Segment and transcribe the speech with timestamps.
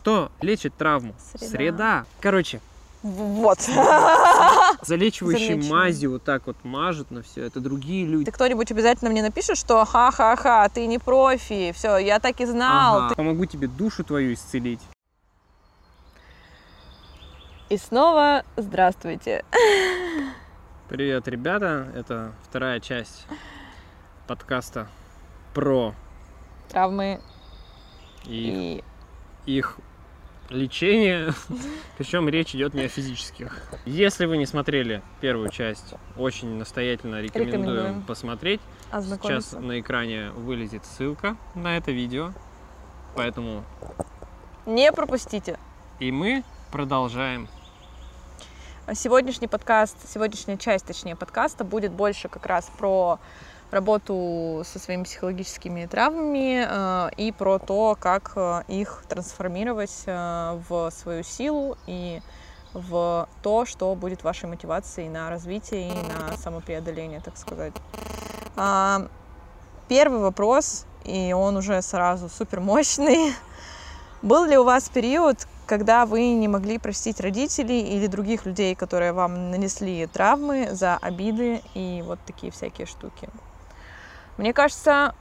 [0.00, 1.14] Что лечит травму?
[1.36, 2.06] Среда.
[2.20, 2.62] Короче,
[3.02, 3.58] Вот.
[4.80, 7.44] залечивающей мазью вот так вот мажут на все.
[7.44, 8.24] Это другие люди.
[8.24, 12.96] Ты кто-нибудь обязательно мне напишет, что ха-ха-ха, ты не профи, все, я так и знал.
[12.96, 13.08] Ага.
[13.10, 14.80] ты- Помогу тебе душу твою исцелить.
[17.68, 19.44] И снова здравствуйте.
[20.88, 21.88] Привет, ребята.
[21.94, 23.26] Это вторая часть
[24.26, 24.88] подкаста
[25.52, 25.94] про
[26.70, 27.20] Травмы
[28.24, 28.84] их, и...
[29.44, 29.76] их
[30.50, 31.32] лечение.
[31.98, 33.62] Причем речь идет не о физических.
[33.86, 38.02] Если вы не смотрели первую часть, очень настоятельно рекомендуем, Рекомендуем.
[38.02, 38.60] посмотреть.
[38.92, 42.32] Сейчас на экране вылезет ссылка на это видео.
[43.16, 43.64] Поэтому
[44.66, 45.58] Не пропустите.
[45.98, 47.48] и мы продолжаем.
[48.92, 53.20] Сегодняшний подкаст, сегодняшняя часть, точнее, подкаста будет больше как раз про
[53.70, 60.90] работу со своими психологическими травмами э, и про то, как э, их трансформировать э, в
[60.90, 62.20] свою силу и
[62.72, 67.72] в то, что будет вашей мотивацией на развитие и на самопреодоление, так сказать.
[68.56, 69.08] А,
[69.90, 73.34] Первый вопрос, и он уже сразу супер мощный.
[74.22, 79.12] Был ли у вас период, когда вы не могли простить родителей или других людей, которые
[79.12, 83.28] вам нанесли травмы за обиды и вот такие всякие штуки?
[84.40, 85.14] Мне кажется,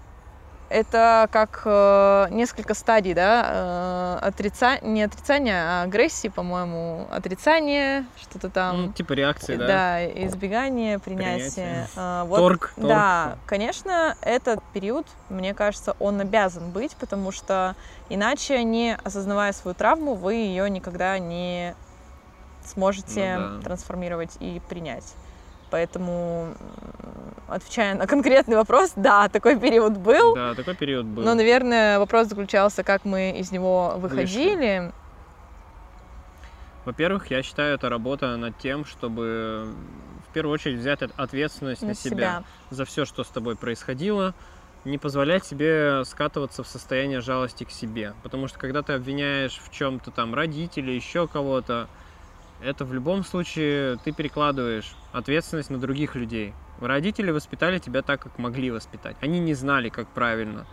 [0.70, 4.80] это как э, несколько стадий, да, э, отрица...
[4.82, 8.86] не отрицание, а агрессии, по-моему, отрицание, что-то там.
[8.86, 9.68] Ну, типа реакции, да?
[9.68, 11.50] Да, избегание, принятие.
[11.50, 11.88] Принятие.
[11.98, 13.40] А, вот, Торг, Да, торг.
[13.46, 17.76] конечно, этот период, мне кажется, он обязан быть, потому что
[18.08, 21.76] иначе, не осознавая свою травму, вы ее никогда не
[22.64, 23.64] сможете Ну да.
[23.66, 25.14] трансформировать и принять.
[25.70, 26.56] Поэтому,
[27.48, 30.36] отвечая на конкретный вопрос, да, такой период был.
[30.36, 31.24] Да, такой период был.
[31.24, 34.92] Но, наверное, вопрос заключался, как мы из него выходили.
[36.86, 39.74] Во-первых, я считаю, это работа над тем, чтобы
[40.30, 42.44] в первую очередь взять от- ответственность на, На себя, себя.
[42.72, 44.34] за все, что с тобой происходило,
[44.86, 48.14] не позволять себе скатываться в состояние жалости к себе.
[48.24, 51.88] Потому что когда ты обвиняешь в чем-то там родителей, еще кого-то,
[52.62, 56.54] это в любом случае ты перекладываешь ответственность на других людей.
[56.80, 59.18] Родители воспитали тебя так, как могли воспитать.
[59.22, 60.66] Они не знали, как правильно.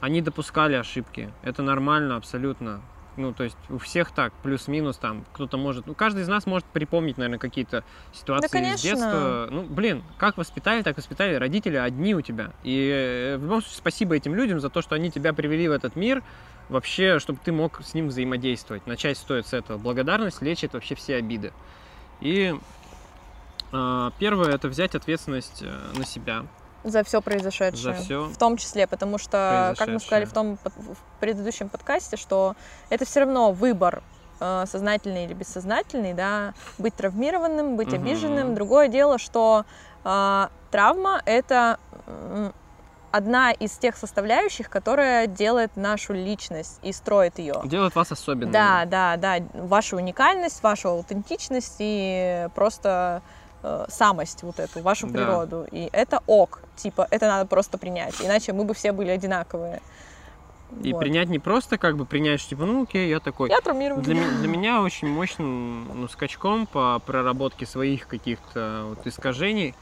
[0.00, 1.32] Они допускали ошибки.
[1.42, 2.82] Это нормально абсолютно.
[3.16, 6.66] Ну, то есть у всех так, плюс-минус там, кто-то может, ну, каждый из нас может
[6.66, 8.82] припомнить, наверное, какие-то ситуации из конечно.
[8.82, 9.48] детства.
[9.50, 12.52] Ну, блин, как воспитали, так воспитали родители одни у тебя.
[12.64, 15.72] И э, в любом случае спасибо этим людям за то, что они тебя привели в
[15.72, 16.24] этот мир,
[16.68, 18.86] вообще, чтобы ты мог с ним взаимодействовать.
[18.86, 19.78] Начать стоит с этого.
[19.78, 21.52] Благодарность лечит вообще все обиды.
[22.20, 22.54] И
[23.72, 26.46] э, первое это взять ответственность э, на себя.
[26.84, 27.94] За все произошедшее.
[27.96, 32.16] За всё В том числе, потому что, как мы сказали в том в предыдущем подкасте,
[32.16, 32.56] что
[32.90, 34.02] это все равно выбор
[34.40, 38.02] э, сознательный или бессознательный, да, быть травмированным, быть Мгм.
[38.02, 38.54] обиженным.
[38.54, 39.64] Другое дело, что
[40.04, 41.78] э, травма это
[43.16, 47.60] одна из тех составляющих, которая делает нашу личность и строит ее.
[47.64, 48.50] Делает вас особенным.
[48.50, 49.36] Да, да, да.
[49.54, 53.22] Ваша уникальность, ваша аутентичность и просто
[53.62, 55.12] э, самость вот эту, вашу Да.
[55.12, 55.66] природу.
[55.70, 56.60] И это ок.
[56.74, 58.20] Типа, это надо просто принять.
[58.20, 59.80] Иначе мы бы все были одинаковые.
[60.82, 60.98] И Вот.
[60.98, 63.48] принять не просто как бы принять, что типа, ну окей, я такой.
[63.48, 64.02] Я травмирован.
[64.02, 69.74] Для, для меня очень мощным ну, скачком по проработке своих каких-то вот искажений,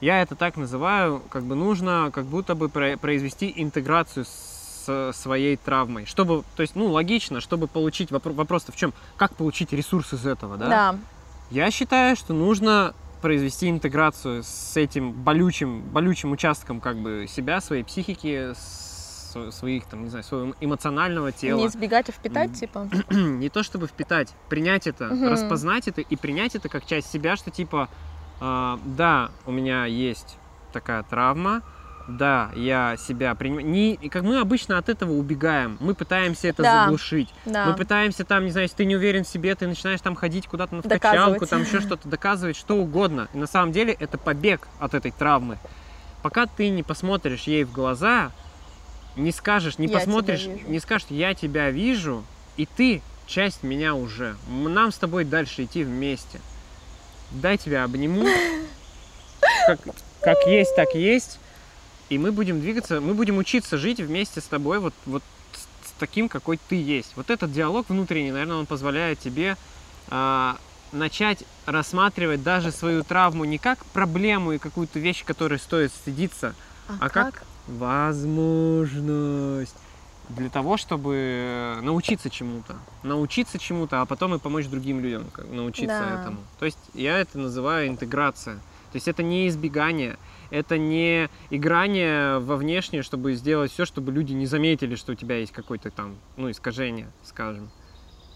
[0.00, 5.56] я это так называю, как бы нужно как будто бы про- произвести интеграцию с своей
[5.56, 6.06] травмой.
[6.06, 8.94] Чтобы, то есть, ну, логично, чтобы получить, вопро- вопрос-то в чем?
[9.16, 10.68] Как получить ресурс из этого, да?
[10.68, 10.98] Да.
[11.50, 17.82] Я считаю, что нужно произвести интеграцию с этим болючим, болючим участком как бы себя, своей
[17.82, 18.52] психики,
[19.50, 21.58] своих, там, не знаю, своего эмоционального тела.
[21.58, 22.88] Не избегать, а впитать, типа.
[23.10, 25.28] не то чтобы впитать, принять это, Мгм.
[25.28, 27.88] распознать это и принять это как часть себя, что типа,
[28.40, 30.36] да, у меня есть
[30.72, 31.62] такая травма,
[32.08, 33.66] да, я себя принимаю.
[33.66, 36.84] Не, как мы обычно от этого убегаем, мы пытаемся это Да.
[36.84, 37.32] заглушить.
[37.44, 37.66] Да.
[37.66, 40.46] Мы пытаемся там, не знаю, если ты не уверен в себе, ты начинаешь там ходить
[40.46, 43.28] куда-то на вкачалку, там еще что-то доказывать, что угодно.
[43.34, 45.58] И на самом деле это побег от этой травмы.
[46.22, 48.30] Пока ты не посмотришь ей в глаза,
[49.16, 50.68] не скажешь, не «Я посмотришь, вижу».
[50.68, 52.24] не скажешь, я тебя вижу,
[52.56, 54.36] и ты часть меня уже.
[54.48, 56.40] Нам с тобой дальше идти вместе.
[57.40, 58.26] Дай тебя обниму.
[59.66, 59.80] Как,
[60.22, 61.38] как есть, так есть.
[62.08, 65.66] И мы будем двигаться, мы будем учиться жить вместе с тобой вот, вот с,
[65.98, 67.14] таким, какой ты есть.
[67.16, 69.56] Вот этот диалог внутренний, наверное, он позволяет тебе
[70.08, 70.56] а,
[70.92, 76.54] начать рассматривать даже свою травму не как проблему и какую-то вещь, которой стоит стыдиться,
[77.00, 79.74] а как возможность.
[80.28, 82.76] Для того, чтобы научиться чему-то.
[83.02, 86.20] Научиться чему-то, а потом и помочь другим людям научиться Да.
[86.20, 86.38] этому.
[86.58, 88.56] То есть я это называю интеграция.
[88.92, 90.16] То есть это не избегание,
[90.50, 95.36] это не играние во внешнее, чтобы сделать все, чтобы люди не заметили, что у тебя
[95.38, 97.70] есть какое-то там, ну, искажение, скажем.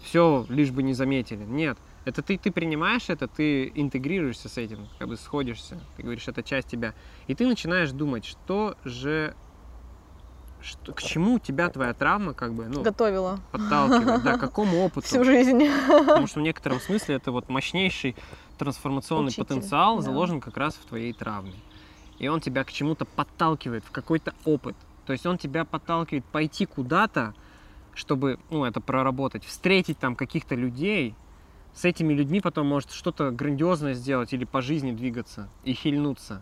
[0.03, 1.43] Все, лишь бы не заметили.
[1.43, 1.77] Нет.
[2.03, 5.79] Это ты, ты принимаешь это, ты интегрируешься с этим, как бы сходишься.
[5.95, 6.93] Ты говоришь, это часть тебя.
[7.27, 9.35] И ты начинаешь думать, что же...
[10.61, 15.07] Что, к чему тебя твоя травма, как бы, ну, Готовила подталкивает, да, к какому опыту.
[15.07, 15.67] всю жизнь.
[15.87, 18.15] Потому что в некотором смысле это вот мощнейший
[18.57, 20.03] трансформационный Учитель, потенциал да.
[20.03, 21.55] заложен как раз в твоей травме.
[22.19, 24.75] И он тебя к чему-то подталкивает, в какой-то опыт.
[25.07, 27.33] То есть он тебя подталкивает пойти куда-то,
[27.95, 31.15] чтобы, ну, это проработать, встретить там каких-то людей,
[31.73, 36.41] с этими людьми потом может что-то грандиозное сделать или по жизни двигаться и хильнуться.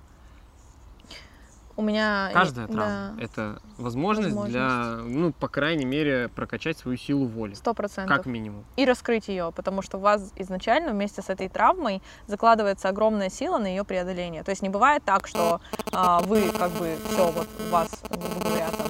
[1.80, 2.30] У меня...
[2.34, 7.54] Каждая да, травма— это возможность, для, ну, по крайней мере, прокачать свою силу воли.
[7.54, 8.18] Сто процентов.
[8.18, 8.66] Как минимум.
[8.76, 13.60] и раскрыть ее, потому что у вас изначально вместе с этой травмой закладывается огромная сила
[13.60, 14.44] на ее преодоление.
[14.44, 15.62] То есть не бывает так, что
[15.94, 18.88] а, вы как бы все вот у вас, грубо говоря, там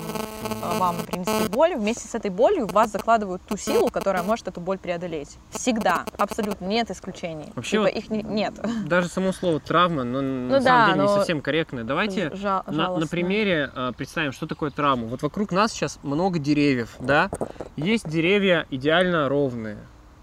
[0.78, 4.60] вам принесли боль, вместе с этой болью в вас закладывают ту силу, которая может эту
[4.62, 5.38] боль преодолеть.
[5.52, 7.46] Всегда, абсолютно, нет исключений.
[7.56, 8.54] Вообще Типа вот их не- нет.
[8.86, 11.84] Даже само слово травма, но на Ну самом да, деле не совсем корректное.
[11.84, 15.08] Давайте Жа- на, на примере э, представим, что такое травма.
[15.08, 17.30] Вот вокруг нас сейчас много деревьев, да?
[17.78, 19.78] Есть деревья идеально ровные,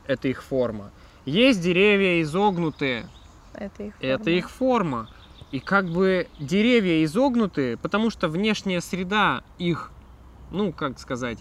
[0.07, 0.91] это их форма.
[1.25, 3.07] Есть деревья изогнутые,
[3.55, 4.37] Это их это форма.
[4.39, 5.09] их форма.
[5.53, 9.91] И как бы деревья изогнутые, потому что внешняя среда их,
[10.51, 11.39] ну, как сказать,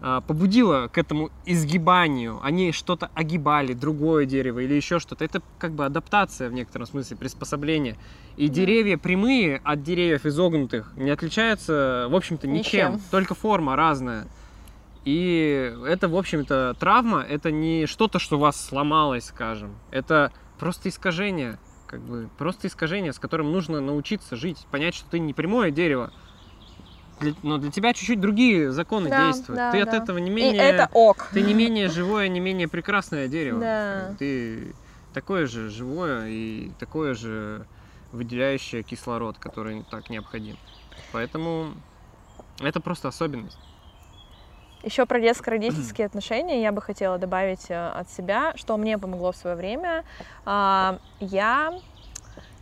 [0.00, 2.38] а, побудила к этому изгибанию.
[2.42, 5.24] Они что-то огибали, другое дерево или еще что-то.
[5.24, 7.96] Это как бы адаптация в некотором смысле, приспособление.
[8.36, 8.54] И Да.
[8.54, 12.94] деревья прямые от деревьев изогнутых не отличаются, в общем-то, ничем.
[12.94, 13.02] Ничем.
[13.10, 14.26] Только форма разная.
[15.04, 19.74] И это, в общем-то, травма, это не что-то, что у вас сломалось, скажем.
[19.90, 25.18] Это просто искажение, как бы, просто искажение, с которым нужно научиться жить, понять, что ты
[25.18, 26.10] не прямое дерево,
[27.20, 29.56] Для- но для тебя чуть-чуть другие законы Да, действуют.
[29.56, 29.96] да, ты от да.
[29.98, 30.62] этого не И менее...
[30.62, 31.28] это ок.
[31.32, 33.60] Ты не менее живое, не менее прекрасное дерево.
[33.60, 34.14] Да.
[34.18, 34.74] Ты
[35.12, 37.66] такое же живое и такое же
[38.12, 40.56] выделяющее кислород, который так необходим.
[41.12, 41.74] Поэтому
[42.60, 43.58] это просто особенность.
[44.82, 49.36] Еще про детско-родительские отношения я бы хотела добавить э, от себя, что мне помогло в
[49.36, 50.04] свое время.
[50.44, 51.72] А, Я,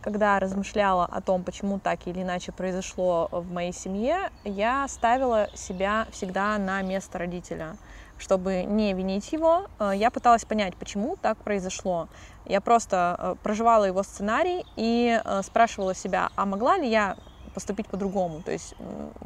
[0.03, 6.07] когда размышляла о том, почему так или иначе произошло в моей семье, я ставила себя
[6.11, 7.77] всегда на место родителя.
[8.19, 12.07] Чтобы не винить его, э, я пыталась понять, почему так произошло.
[12.45, 17.15] Я просто э, проживала его сценарий и э, спрашивала себя, а могла ли я
[17.53, 18.41] поступить по-другому?
[18.41, 18.73] То есть,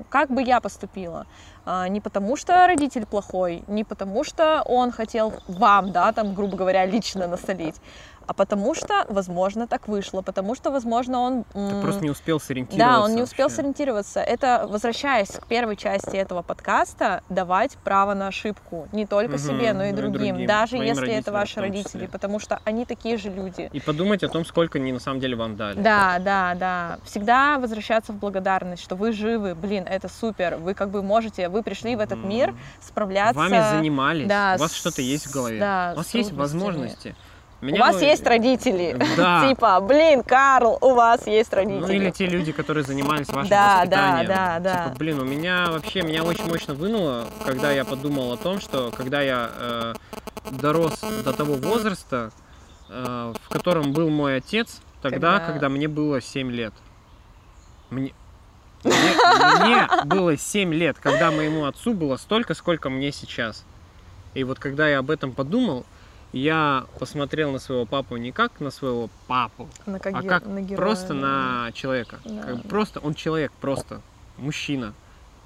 [0.09, 1.25] как бы я поступила?
[1.89, 6.85] Не потому что родитель плохой, не потому что он хотел вам, да, там, грубо говоря,
[6.85, 7.75] лично насолить,
[8.27, 11.43] а потому что, возможно, так вышло, потому что, возможно, он...
[11.45, 12.99] Ты просто не успел сориентироваться.
[12.99, 13.55] да, он не успел вообще.
[13.55, 14.19] сориентироваться.
[14.19, 18.87] Это, возвращаясь к первой части этого подкаста, давать право на ошибку.
[18.91, 20.35] Не только Мгм, себе, но и но и другим.
[20.35, 23.69] другим, Даже если это ваши родители, потому что они такие же люди.
[23.71, 25.79] И подумать о том, сколько они на самом деле вам дали.
[25.79, 26.99] Да, да, да.
[27.05, 30.57] Всегда возвращаться в благодарность, что вы живы, блин, это супер.
[30.57, 33.39] Вы как бы можете, вы пришли в этот мир справляться.
[33.39, 35.59] Вами занимались, да, у вас что-то есть в голове.
[35.59, 37.15] да, у вас есть трудностями.
[37.61, 37.61] Возможности.
[37.61, 38.97] У Меня вас бы- есть родители.
[39.17, 39.47] Да.
[39.49, 41.79] Типа, блин, Карл, у вас есть родители.
[41.81, 44.27] Ну или те люди, которые занимались вашим Да, да, воспитанием.
[44.27, 44.83] да, да.
[44.85, 48.91] Типа, блин, у меня вообще, меня очень мощно вынуло, когда я подумал о том, что
[48.95, 49.93] когда я э,
[50.51, 52.31] дорос до того возраста,
[52.89, 56.73] э, в котором был мой отец, тогда, Когда- когда, мне было 7 лет.
[57.89, 58.13] Мне,
[58.83, 58.93] мне,
[59.63, 63.63] мне было 7 лет, когда моему отцу было столько, сколько мне сейчас.
[64.33, 65.85] И вот когда я об этом подумал,
[66.33, 70.61] я посмотрел на своего папу не как на своего папу, На как а как на
[70.61, 72.19] героя, просто на человека.
[72.25, 72.43] Да.
[72.43, 74.01] Как просто он человек, просто
[74.37, 74.93] мужчина,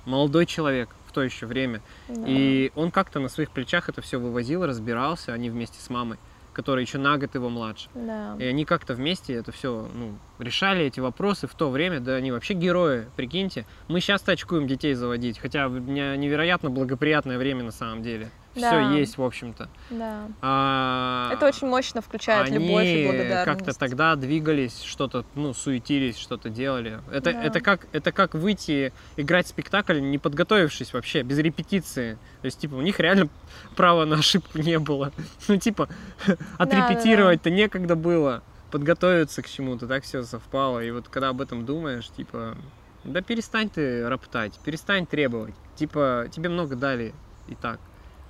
[0.06, 1.82] молодой человек в то еще время.
[2.08, 2.24] Да.
[2.26, 6.18] И он как-то на своих плечах это все вывозил, разбирался, они вместе с мамой,
[6.54, 7.90] которая еще на год его младше.
[7.94, 8.36] Да.
[8.40, 12.32] И они как-то вместе это все ну, решали эти вопросы в то время, да они
[12.32, 13.66] вообще герои, прикиньте.
[13.88, 18.32] Мы сейчас очкуем детей заводить, хотя невероятно благоприятное время на самом деле.
[18.54, 18.92] Все Да.
[18.92, 19.70] есть, в общем-то.
[19.92, 20.28] Да.
[20.42, 23.46] А, Это очень мощно включает они любовь и благодарность.
[23.46, 27.00] как-то тогда двигались, что-то, ну, суетились, что-то делали.
[27.12, 27.44] Это, Да.
[27.44, 32.18] это, как, это как выйти играть спектакль, не подготовившись вообще, без репетиции.
[32.42, 33.30] То есть, типа, у них реально
[33.76, 35.12] права на ошибку не было.
[35.48, 35.88] Ну, типа,
[36.58, 40.80] отрепетировать-то некогда было, подготовиться к чему-то, так все совпало.
[40.84, 42.58] И вот когда об этом думаешь, типа,
[43.04, 45.56] Да перестань ты роптать, перестань требовать.
[45.76, 47.14] Типа, тебе много дали
[47.48, 47.80] и так.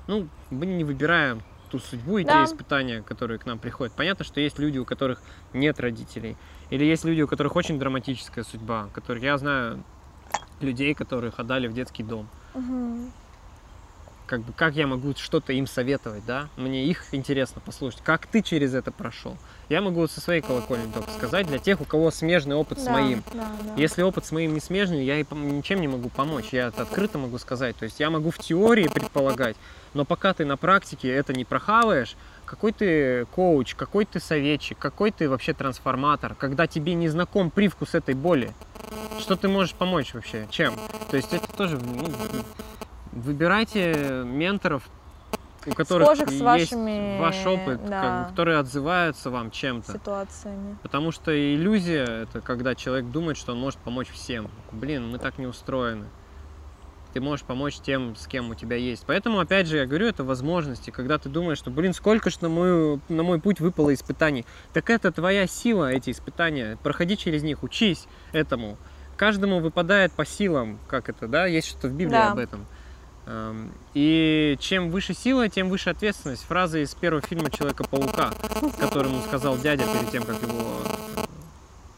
[0.08, 2.46] Ну, мы не выбираем ту судьбу и Да.
[2.46, 3.94] те испытания, которые к нам приходят.
[3.96, 5.22] Понятно, что есть люди, у которых
[5.54, 6.36] нет родителей.
[6.70, 8.90] Или есть люди, у которых очень драматическая судьба.
[8.94, 9.84] Которые, я знаю
[10.60, 12.28] людей, которых отдали в детский дом.
[12.54, 13.12] Мгм.
[14.32, 16.48] Как бы, как я могу что-то им советовать, да?
[16.56, 18.00] Мне их интересно послушать.
[18.02, 19.36] Как ты через это прошел?
[19.68, 22.86] Я могу вот со своей колокольни только сказать для тех, у кого смежный опыт с
[22.86, 23.24] Да, моим.
[23.34, 23.74] да, да.
[23.76, 26.54] Если опыт с моим не смежный, я и ничем не могу помочь.
[26.54, 27.76] Я это открыто могу сказать.
[27.76, 29.58] То есть я могу в теории предполагать,
[29.94, 35.12] но пока ты на практике это не прохаваешь, какой ты коуч, какой ты советчик, какой
[35.12, 38.54] ты вообще трансформатор, когда тебе не знаком привкус этой боли,
[39.20, 40.48] что ты можешь помочь вообще?
[40.52, 40.74] Чем?
[41.10, 42.10] То есть это тоже ну,
[43.12, 44.84] выбирайте менторов,
[45.66, 48.24] у которых Схожих с есть вашими, ваш опыт, как да.
[48.24, 49.94] бы, которые отзываются вам чем-то.
[49.94, 50.78] ситуациями.
[50.82, 54.50] Потому что иллюзия это когда человек думает, что он может помочь всем.
[54.72, 56.06] Блин, мы так не устроены.
[57.14, 59.04] Ты можешь помочь тем, с кем у тебя есть.
[59.06, 62.48] Поэтому, опять же, я говорю, это возможности, когда ты думаешь, что, блин, сколько ж на,
[62.48, 64.46] мою, на мой путь выпало испытаний.
[64.72, 66.78] Так это твоя сила, эти испытания.
[66.82, 68.78] Проходи через них, учись этому.
[69.18, 72.32] Каждому выпадает по силам, как это, да, есть что-то в Библии Да.
[72.32, 72.66] об этом.
[73.32, 76.44] Эм, И чем выше сила, тем выше ответственность.
[76.46, 78.32] Фраза из первого фильма Человека-паука,
[78.80, 80.82] который ему сказал дядя перед тем, как его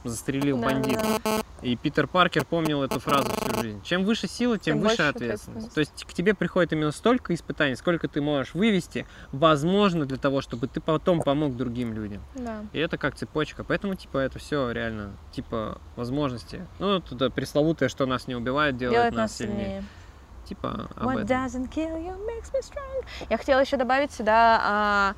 [0.04, 1.00] застрелил Да, бандит.
[1.24, 1.42] да.
[1.62, 3.82] И Питер Паркер помнил эту фразу всю жизнь.
[3.84, 5.34] Чем выше сила, тем, Тем выше ответственность.
[5.70, 5.74] ответственность.
[5.74, 10.42] То есть к тебе приходит именно столько испытаний, сколько ты можешь вывести, возможно, для того,
[10.42, 12.22] чтобы ты потом помог другим людям.
[12.36, 12.66] Да.
[12.74, 13.64] И это как цепочка.
[13.64, 16.68] Поэтому, типа, это все реально, типа, возможности.
[16.80, 19.58] Ну, туда пресловутое, что нас не убивает, делает, Делает нас нас сильнее.
[19.58, 19.84] сильнее.
[20.48, 21.28] Типа, об What этом.
[21.28, 23.06] doesn't kill you makes me strong.
[23.30, 25.14] Я хотела еще добавить сюда а,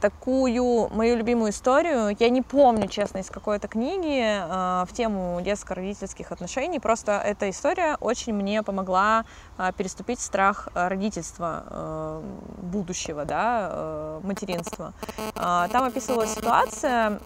[0.00, 2.14] такую мою любимую историю.
[2.20, 6.78] Я не помню, честно, из какой-то книги а, в тему детско-родительских отношений.
[6.78, 9.24] Просто эта история очень мне помогла
[9.56, 12.22] а, переступить страх родительства а,
[12.62, 14.92] будущего, да, а, материнства.
[15.34, 17.20] А, Там описывалась ситуация,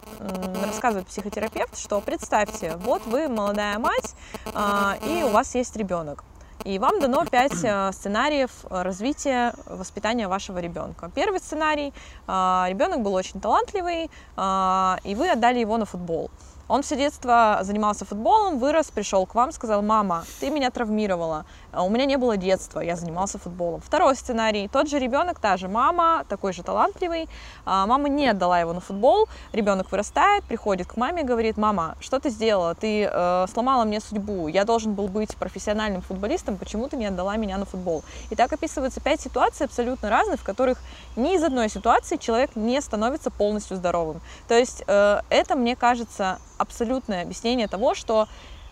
[0.64, 4.14] рассказывает психотерапевт, что представьте, вот вы молодая мать,
[4.54, 6.24] а, и у вас есть ребенок.
[6.64, 11.10] И вам дано пять э, сценариев э, развития воспитания вашего ребенка.
[11.14, 11.92] Первый сценарий
[12.26, 16.30] ребенок был очень талантливый, и вы отдали его на футбол.
[16.68, 21.82] Он все детство занимался футболом, вырос, пришел к вам, сказал, мама, ты меня травмировала, а
[21.82, 23.80] у меня не было детства, я занимался футболом.
[23.80, 27.28] Второй сценарий, тот же ребенок, та же мама, такой же талантливый,
[27.64, 31.96] а, мама не отдала его на футбол, ребенок вырастает, приходит к маме и говорит, мама,
[32.00, 36.88] что ты сделала, ты э, сломала мне судьбу, я должен был быть профессиональным футболистом, почему
[36.88, 38.04] ты не отдала меня на футбол?
[38.30, 40.78] И так описывается пять ситуаций абсолютно разных, в которых
[41.16, 44.20] ни из одной ситуации человек не становится полностью здоровым.
[44.48, 48.26] То есть э, это, мне кажется, абсолютное объяснение того, что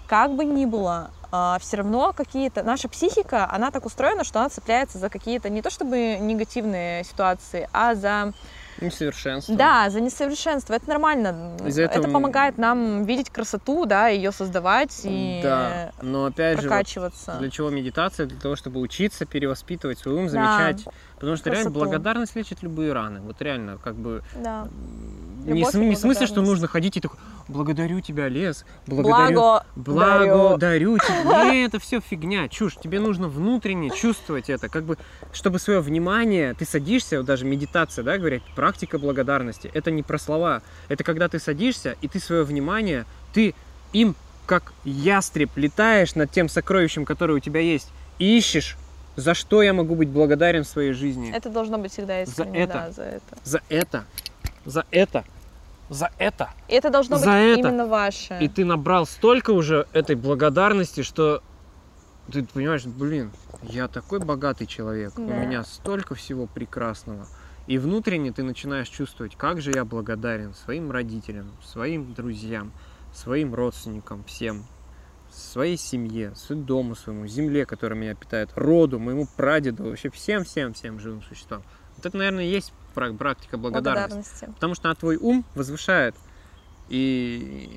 [0.07, 1.11] как бы ни было,
[1.61, 2.65] все равно какие-то...
[2.65, 7.69] Наша психика, она так устроена, что она цепляется за какие-то не то чтобы негативные ситуации,
[7.73, 8.33] а за...
[8.81, 9.55] Несовершенство.
[9.55, 10.73] Да, за несовершенство.
[10.73, 11.55] Это нормально.
[11.67, 16.63] Из-за Это этого- помогает нам видеть красоту, да, ее создавать и Да, но опять же,
[16.63, 17.37] вот прокачиваться.
[17.39, 18.27] для чего медитация?
[18.27, 20.31] Для того, чтобы учиться перевоспитывать свой ум, Да.
[20.31, 20.85] замечать.
[21.17, 21.79] Потому что реально Красоту.
[21.85, 23.21] благодарность лечит любые раны.
[23.21, 24.67] Вот реально, как бы Да.
[25.45, 27.19] Не, и не в смысле, что нужно ходить и такой,
[27.49, 30.59] благодарю тебя, лес, благодарю, Благо, благо, дарю».
[30.59, 31.53] дарю тебе.
[31.53, 32.77] Не, это все фигня, чушь.
[32.77, 34.97] Тебе нужно внутренне чувствовать это, как бы,
[35.33, 39.71] чтобы свое внимание, ты садишься, вот даже медитация, да, говорят, практика благодарности.
[39.75, 43.55] Это не про слова, это когда ты садишься и ты свое внимание, ты
[43.93, 44.15] им
[44.47, 48.77] как ястреб летаешь над тем сокровищем, которое у тебя есть, и ищешь,
[49.17, 51.33] за что я могу быть благодарен в своей жизни.
[51.33, 52.73] Это должно быть всегда искренне, это.
[52.73, 53.39] да, за это.
[53.45, 54.05] За это,
[54.65, 55.25] за это,
[55.89, 56.51] за это.
[56.69, 57.69] И это должно За быть это.
[57.69, 58.39] именно ваше.
[58.41, 61.43] И ты набрал столько уже этой благодарности, что
[62.31, 65.35] ты понимаешь, блин, я такой богатый человек, у Да.
[65.45, 67.27] меня столько всего прекрасного.
[67.67, 72.73] И внутренне ты начинаешь чувствовать, как же я благодарен своим родителям, своим друзьям,
[73.15, 74.65] своим родственникам, всем,
[75.31, 81.23] своей семье, своему дому своему, земле, которая меня питает, роду, моему прадеду, вообще всем-всем-всем живым
[81.23, 81.63] существам.
[81.97, 84.11] Вот это, наверное, и есть практика благодарности.
[84.11, 84.45] благодарности.
[84.55, 86.15] Потому что она твой ум возвышает.
[86.89, 87.71] И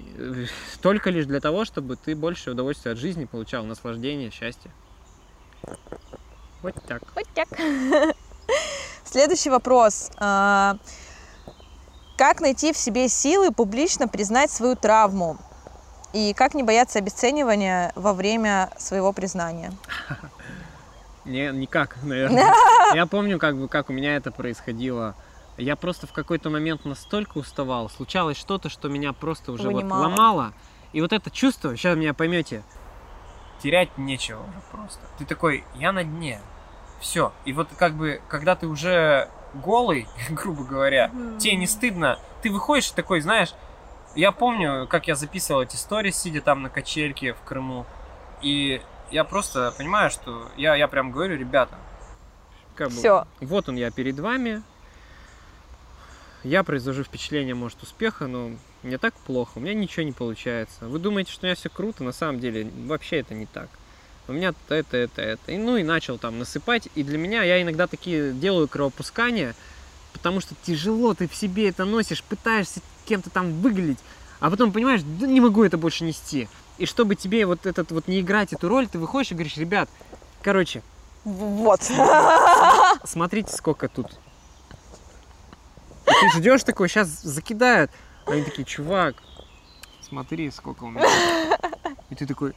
[0.81, 4.71] только лишь для того, чтобы ты больше удовольствия от жизни получал, наслаждение, счастье.
[6.63, 7.03] Вот так.
[7.15, 7.47] Вот так.
[9.03, 10.09] Следующий вопрос.
[10.17, 10.77] А,
[12.17, 15.37] Как найти в себе силы публично признать свою травму?
[16.13, 19.71] И как не бояться обесценивания во время своего признания?
[21.25, 22.53] Не, никак, наверное.
[22.93, 25.15] Я помню, как бы, как у меня это происходило.
[25.57, 27.89] Я просто в какой-то момент настолько уставал.
[27.89, 30.53] Случалось что-то, что меня просто уже вот ломало.
[30.93, 32.63] И вот это чувство, сейчас меня поймете,
[33.61, 34.99] терять нечего уже просто.
[35.17, 36.41] Ты такой, я на дне.
[36.99, 37.31] Все.
[37.45, 41.37] И вот как бы, когда ты уже голый, грубо говоря, Мгм.
[41.37, 42.19] тебе не стыдно.
[42.41, 43.53] Ты выходишь такой, знаешь,
[44.15, 47.85] я помню, как я записывал эти истории, сидя там на качельке в Крыму.
[48.41, 48.81] И
[49.13, 51.75] я просто понимаю, что я, я прям говорю, ребята,
[52.75, 53.27] как бы, Всё.
[53.41, 54.63] вот он я перед вами.
[56.43, 58.51] Я произвожу впечатление, может, успеха, но
[58.81, 60.87] мне так плохо, у меня ничего не получается.
[60.87, 63.69] Вы думаете, что у меня все круто, на самом деле вообще это не так.
[64.27, 65.51] У меня это, это, это.
[65.51, 66.89] И, ну и начал там насыпать.
[66.95, 69.55] И для меня я иногда такие делаю кровопускания,
[70.11, 73.99] потому что тяжело, ты в себе это носишь, пытаешься кем-то там выглядеть,
[74.39, 76.49] а потом понимаешь, да не могу это больше нести.
[76.77, 79.89] И чтобы тебе вот этот вот не играть эту роль, ты выходишь и говоришь, ребят,
[80.41, 80.81] короче,
[81.23, 81.81] Вот.
[83.03, 84.07] смотрите, сколько тут.
[86.07, 87.91] И ты ждешь такой, сейчас закидают.
[88.25, 89.15] Они такие, чувак,
[90.01, 91.05] смотри, сколько у меня.
[92.09, 92.53] И ты такой,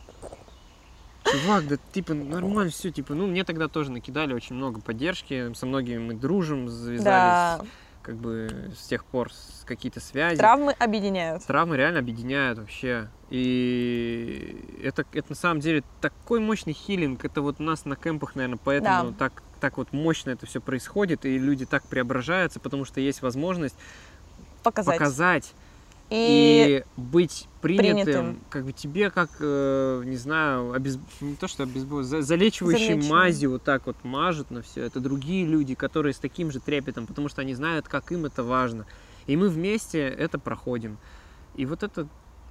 [1.24, 5.66] чувак, да типа нормально все, типа, ну мне тогда тоже накидали очень много поддержки, со
[5.66, 7.60] многими мы дружим, завязались Да.
[8.02, 9.30] как бы с тех пор
[9.64, 10.38] какие-то связи.
[10.38, 11.44] Травмы объединяют.
[11.46, 13.08] Травмы реально объединяют вообще.
[13.30, 17.24] И это, это на самом деле такой мощный хилинг.
[17.24, 19.16] Это вот у нас на кемпах, наверное, поэтому Да.
[19.18, 23.74] так, так вот мощно это все происходит, и люди так преображаются, потому что есть возможность
[24.62, 24.98] Показать.
[24.98, 25.54] показать
[26.08, 28.40] И, и, быть принятым, принятым.
[28.48, 30.98] как бы тебе как, э, не знаю, обез...
[31.20, 32.02] не то что обезбол...
[32.04, 33.10] за- залечивающей Залечиваем.
[33.10, 34.82] мазью вот так вот мажут на все.
[34.82, 38.44] Это другие люди, которые с таким же трепетом, потому что они знают, как им это
[38.44, 38.86] важно.
[39.26, 40.96] И мы вместе это проходим.
[41.56, 42.06] И вот это,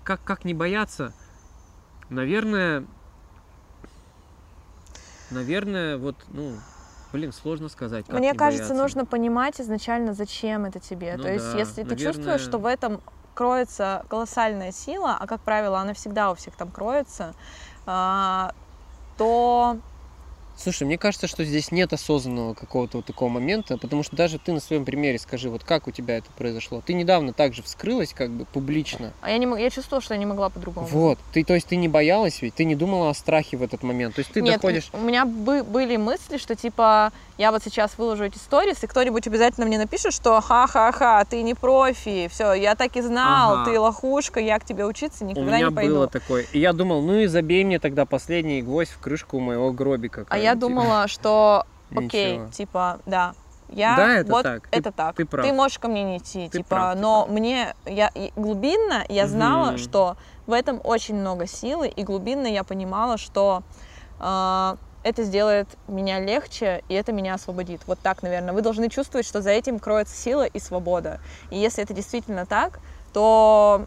[0.06, 1.12] как, как не бояться,
[2.10, 2.86] наверное,
[5.32, 6.54] наверное, вот, ну,
[7.12, 8.08] блин, сложно сказать.
[8.08, 8.82] Мне не кажется, бояться.
[8.82, 11.16] нужно понимать изначально, зачем это тебе.
[11.18, 12.14] Ну То есть, да, если ты наверное.
[12.14, 13.02] чувствуешь, что в этом
[13.34, 17.34] кроется колоссальная сила, а как правило, она всегда у всех там кроется,
[17.88, 18.54] а,
[19.18, 19.80] то
[20.58, 24.54] Слушай, мне кажется, что здесь нет осознанного какого-то вот такого момента, потому что даже ты
[24.54, 26.82] на своем примере скажи, вот как у тебя это произошло.
[26.86, 29.12] Ты недавно также вскрылась как бы публично.
[29.22, 30.88] а я не мог- я чувствовала, что я не могла по-другому.
[30.88, 33.84] Вот, ты, то есть ты не боялась ведь, ты не думала о страхе в этот
[33.84, 34.16] момент.
[34.16, 34.90] То есть ты Нет, доходишь...
[34.94, 39.28] у меня бы- были мысли, что типа я вот сейчас выложу эти сторис, и кто-нибудь
[39.28, 43.66] обязательно мне напишет, что ха-ха-ха, ты не профи, все, я так и знал, Ага.
[43.72, 45.94] ты лохушка, я к тебе учиться У никогда меня не пойду.
[45.96, 46.46] было такое.
[46.54, 50.26] И я думал, ну и забей мне тогда последний гвоздь в крышку моего гробика.
[50.30, 52.48] А я думала, что окей, Ничего.
[52.52, 53.34] типа, да,
[53.70, 55.16] я Да, это вот так, ты- это так.
[55.16, 55.52] ты прав.
[55.54, 57.36] можешь ко мне не идти, Ты типа, прав, ты но прав.
[57.38, 59.78] мне я глубинно я знала, Мгм.
[59.80, 60.16] что
[60.48, 63.64] в этом очень много силы, и глубинно я понимала, что
[64.18, 67.82] а, это сделает меня легче, и это меня освободит.
[67.86, 68.54] Вот так, наверное.
[68.54, 71.22] Вы должны чувствовать, что за этим кроется сила и свобода.
[71.52, 72.80] И если это действительно так,
[73.14, 73.86] то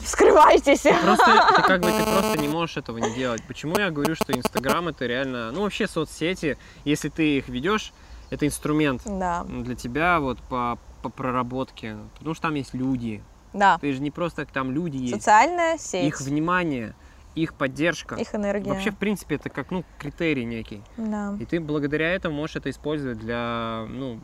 [0.00, 0.82] вскрывайтесь.
[0.82, 3.42] Просто ты как бы ты просто не можешь этого не делать.
[3.48, 7.92] Почему я говорю, что Инстаграм это реально, ну вообще соцсети, если ты их ведешь,
[8.30, 13.24] это инструмент Да, для тебя вот по, по проработке, потому что там есть люди.
[13.52, 13.76] да.
[13.80, 16.94] Ты же не просто там люди есть, Социальная сеть, их внимание,
[17.34, 18.16] их поддержка.
[18.16, 18.70] их энергия.
[18.70, 20.82] Вообще, в принципе, это как ну критерий некий.
[20.96, 21.36] да.
[21.38, 24.20] И ты благодаря этому можешь это использовать для ну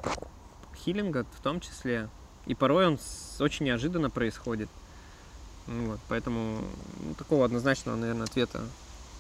[0.77, 2.09] хилинга в том числе.
[2.47, 2.99] И порой он
[3.41, 4.69] очень неожиданно происходит.
[5.67, 6.61] Ну Вот, поэтому
[7.01, 8.61] ну, такого однозначного, наверное, ответа.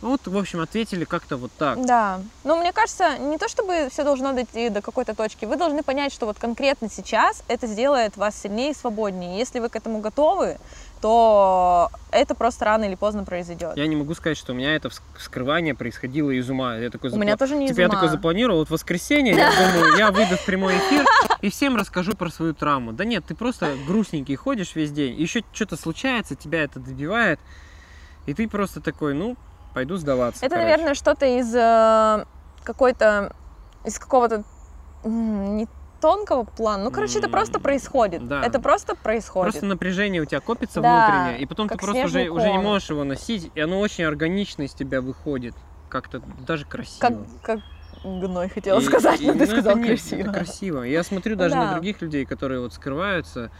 [0.03, 1.85] Ну вот, в общем, ответили как-то вот так.
[1.87, 2.20] Да.
[2.44, 5.46] Но мне кажется, не то чтобы все должно дойти до какой-то точки.
[5.46, 9.38] Вы должны понять, что вот конкретно сейчас это сделает вас сильнее и свободнее.
[9.38, 10.59] Если вы к этому готовы,
[11.01, 13.77] то это просто рано или поздно произойдет.
[13.77, 16.77] Я не могу сказать, что у меня это вс- вскрывание происходило из ума.
[16.77, 17.95] Я такой У меня тоже не из Типа я ума.
[17.97, 21.05] такой запланировал, вот в воскресенье, я думаю, я выйду в прямой эфир
[21.43, 22.93] и всем расскажу про свою травму.
[22.93, 27.39] Да нет, ты просто грустненький ходишь весь день, еще что-то случается, тебя это добивает,
[28.27, 29.37] и ты просто такой, ну,
[29.75, 30.45] пойду сдаваться.
[30.45, 30.71] Это, короче.
[30.71, 32.25] наверное, что-то из э,
[32.65, 33.35] какой-то,
[33.85, 34.43] из какого-то
[35.05, 35.69] не
[36.07, 36.85] тонкого плана.
[36.85, 38.29] Ну, короче, это просто происходит.
[38.29, 38.45] да.
[38.45, 39.53] Это просто происходит.
[39.55, 42.59] Просто напряжение у тебя копится Да, внутреннее, и потом ты как просто уже, уже не
[42.59, 45.55] можешь его носить, и оно очень органично из тебя выходит.
[45.88, 47.01] Как-то даже красиво.
[47.01, 47.61] Как, как
[48.05, 50.21] гной хотела И- сказать, и, но ты ну, это сказал не- красиво.
[50.21, 50.83] Это красиво.
[50.83, 51.73] Я смотрю даже на да.
[51.75, 53.51] других людей, которые вот скрываются,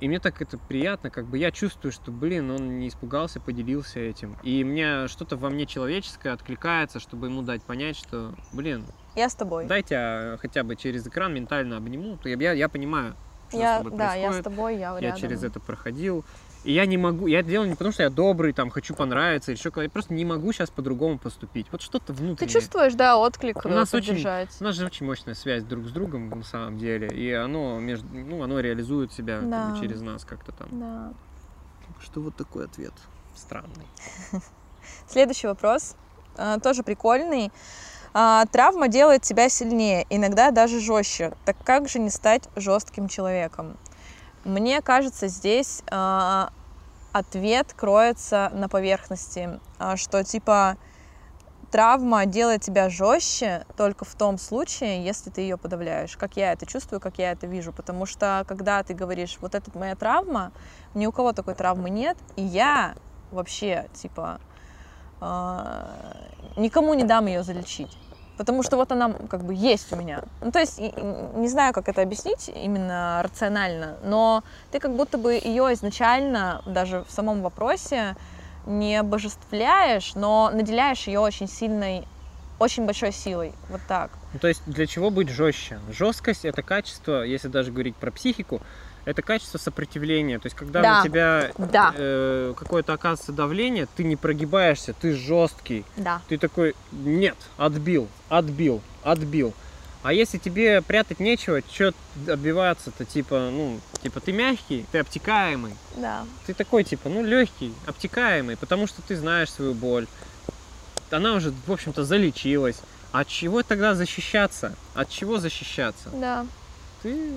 [0.00, 3.98] и мне так это приятно, как бы я чувствую, что, блин, он не испугался, поделился
[3.98, 4.36] этим.
[4.44, 9.34] И мне что-то во мне человеческое откликается, чтобы ему дать понять, что, блин, Я с
[9.34, 9.66] тобой.
[9.66, 12.18] дайте я хотя бы через экран ментально обниму.
[12.24, 13.14] Я, я, я понимаю,
[13.48, 14.44] что я, с тобой да, я с происходит.
[14.44, 15.20] тобой, я, Я рядом.
[15.20, 16.24] через это проходил.
[16.64, 19.50] И я не могу, я это делаю не потому, что я добрый, там, хочу понравиться
[19.50, 19.72] или еще.
[19.74, 21.66] Я просто не могу сейчас по-другому поступить.
[21.72, 22.52] Вот что-то Ты внутреннее.
[22.52, 24.48] чувствуешь, да, отклик У э, нас очень- поддержать.
[24.60, 28.06] У нас же очень мощная связь друг с другом на самом деле, и оно между,
[28.14, 29.76] ну, оно реализует себя как бы, Да.
[29.80, 30.68] через нас как-то там.
[30.70, 31.12] Да.
[32.00, 32.92] Что вот такой ответ
[33.34, 33.86] странный.
[35.08, 35.96] Следующий вопрос,
[36.36, 37.50] а, тоже прикольный.
[38.14, 41.32] А, травма делает тебя сильнее, иногда даже жестче.
[41.44, 43.76] Так как же не стать жестким человеком?
[44.44, 46.50] Мне кажется, здесь а,
[47.12, 49.60] ответ кроется на поверхности,
[49.96, 50.76] что типа
[51.70, 56.16] травма делает тебя жестче только в том случае, если ты ее подавляешь.
[56.18, 57.72] Как я это чувствую, как я это вижу.
[57.72, 60.52] Потому что когда ты говоришь, вот это моя травма,
[60.94, 62.94] ни у кого такой травмы нет, и я
[63.30, 64.38] вообще, типа,
[66.56, 67.96] никому не дам ее залечить.
[68.36, 70.22] Потому что вот она как бы есть у меня.
[70.40, 75.34] Ну, то есть, не знаю, как это объяснить именно рационально, но ты как будто бы
[75.34, 78.16] ее изначально, даже в самом вопросе,
[78.66, 82.04] не обожествляешь, но наделяешь ее очень сильной,
[82.58, 83.52] очень большой силой.
[83.68, 84.10] Вот так.
[84.32, 85.78] Ну, то есть для чего быть жестче?
[85.90, 88.62] Жесткость это качество, если даже говорить про психику,
[89.04, 90.38] это качество сопротивления.
[90.38, 91.00] То есть, когда да.
[91.00, 91.92] у тебя да.
[91.96, 95.84] э, какое-то оказывается давление, ты не прогибаешься, ты жесткий.
[95.96, 96.22] Да.
[96.28, 99.54] Ты такой, нет, отбил, отбил, отбил.
[100.02, 101.94] А если тебе прятать нечего, что
[102.26, 105.76] отбиваться-то, типа, ну, типа, ты мягкий, ты обтекаемый.
[105.96, 106.24] Да.
[106.46, 110.08] Ты такой, типа, ну, легкий, обтекаемый, потому что ты знаешь свою боль.
[111.10, 112.80] Она уже, в общем-то, залечилась.
[113.12, 114.74] От чего тогда защищаться?
[114.94, 116.08] От чего защищаться?
[116.12, 116.46] Да.
[117.02, 117.34] Ты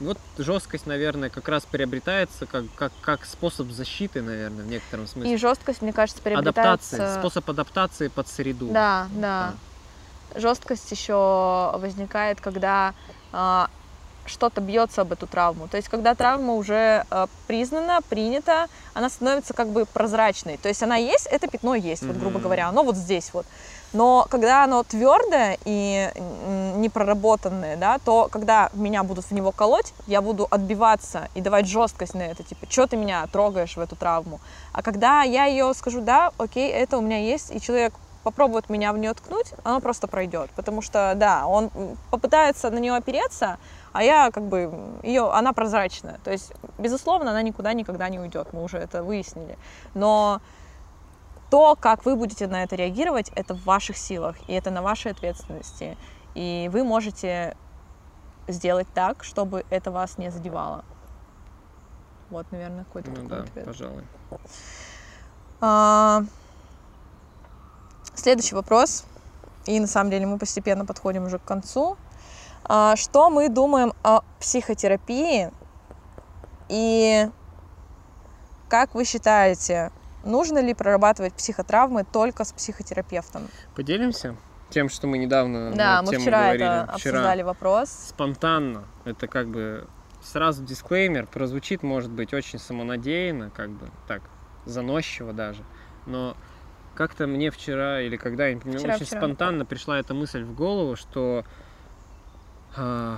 [0.00, 5.32] вот жесткость, наверное, как раз приобретается как, как, как способ защиты, наверное, в некотором смысле.
[5.32, 6.96] И жесткость, мне кажется, приобретается...
[6.96, 8.68] Адаптация, способ адаптации под среду.
[8.68, 9.54] Да, да.
[10.34, 10.40] да.
[10.40, 12.94] Жесткость еще возникает, когда
[13.32, 13.66] э,
[14.26, 15.68] что-то бьется об эту травму.
[15.68, 20.58] То есть, когда травма уже э, признана, принята, она становится как бы прозрачной.
[20.58, 22.08] То есть, она есть, это пятно есть, mm-hmm.
[22.08, 23.46] вот, грубо говоря, оно вот здесь вот.
[23.96, 26.10] Но когда оно твердое и
[26.76, 31.66] не проработанное, да, то когда меня будут в него колоть, я буду отбиваться и давать
[31.66, 34.38] жесткость на это, типа, что ты меня трогаешь в эту травму.
[34.74, 38.92] А когда я ее скажу, да, окей, это у меня есть, и человек попробует меня
[38.92, 40.50] в нее ткнуть, оно просто пройдет.
[40.56, 41.70] Потому что, да, он
[42.10, 43.56] попытается на нее опереться,
[43.94, 44.70] а я как бы
[45.04, 46.18] ее, она прозрачная.
[46.22, 49.56] То есть, безусловно, она никуда никогда не уйдет, мы уже это выяснили.
[49.94, 50.42] Но
[51.50, 55.12] то, как вы будете на это реагировать, это в ваших силах, и это на вашей
[55.12, 55.96] ответственности.
[56.34, 57.56] И вы можете
[58.48, 60.84] сделать так, чтобы это вас не задевало.
[62.30, 63.64] Вот, наверное, какой-то ну, такой да, ответ.
[63.64, 64.04] пожалуй.
[65.60, 66.24] А,
[68.14, 69.04] следующий вопрос.
[69.66, 71.96] И на самом деле мы постепенно подходим уже к концу.
[72.64, 75.50] А, что мы думаем о психотерапии?
[76.68, 77.30] И
[78.68, 79.92] как вы считаете,
[80.26, 83.48] Нужно ли прорабатывать психотравмы только с психотерапевтом?
[83.74, 84.36] Поделимся
[84.70, 86.64] тем, что мы недавно да, мы вчера говорили.
[86.64, 87.90] это вчера обсуждали вопрос.
[88.08, 88.84] Спонтанно.
[89.04, 89.86] Это как бы
[90.22, 91.26] сразу дисклеймер.
[91.26, 94.22] Прозвучит, может быть, очень самонадеянно, как бы так,
[94.64, 95.62] заносчиво даже.
[96.06, 96.36] Но
[96.96, 99.20] как-то мне вчера или когда, я не помню, вчера, очень вчера.
[99.20, 101.44] спонтанно пришла эта мысль в голову, что
[102.76, 103.16] э,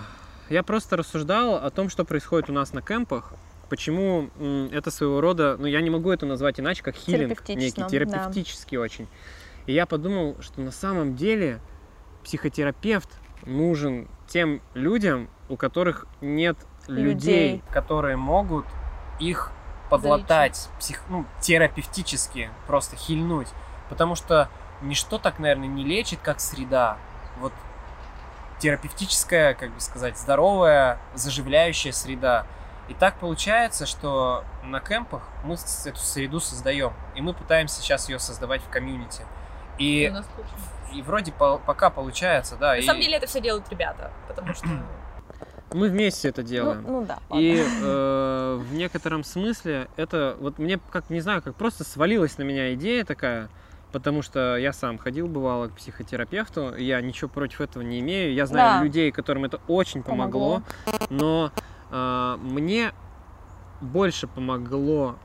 [0.51, 3.33] я просто рассуждал о том, что происходит у нас на кемпах,
[3.69, 4.31] Почему
[4.73, 8.83] это своего рода, ну я не могу это назвать иначе, как хилинг некий, терапевтический да.
[8.83, 9.09] очень.
[9.67, 11.61] И я подумал, что на самом деле
[12.25, 13.11] психотерапевт
[13.45, 18.65] нужен тем людям, у которых нет людей, людей которые могут
[19.21, 19.53] их
[19.91, 23.49] подлатать, псих, ну, терапевтически просто хильнуть.
[23.91, 24.49] Потому что
[24.81, 26.97] ничто так, наверное, не лечит, как среда.
[27.41, 27.53] Вот
[28.61, 32.47] терапевтическая, как бы сказать, здоровая, заживляющая среда–
[32.89, 38.19] и так получается, что на кемпах мы эту среду создаем, и мы пытаемся сейчас ее
[38.19, 39.23] создавать в комьюнити.
[39.79, 40.13] И,
[40.95, 42.73] и вроде по, пока получается, да.
[42.73, 42.83] На и...
[42.83, 44.67] самом деле это все делают ребята, потому что...
[45.75, 46.83] Мы вместе это делаем.
[46.83, 47.19] Ну, ну да.
[47.29, 47.45] Ладно.
[47.45, 52.43] И э, в некотором смысле это вот мне как не знаю, как просто свалилась на
[52.43, 53.51] меня идея такая,
[53.93, 58.47] потому что я сам ходил бывало к психотерапевту, я ничего против этого не имею, я
[58.47, 58.85] знаю да.
[58.85, 61.07] людей, которым это очень помогло, помогло.
[61.11, 61.53] но
[61.91, 62.93] мне
[63.81, 65.17] больше помогло